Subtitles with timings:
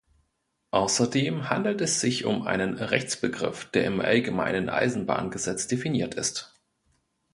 [0.71, 6.59] Außerdem handelt es sich um einen Rechtsbegriff, der im Allgemeinen Eisenbahngesetz definiert ist.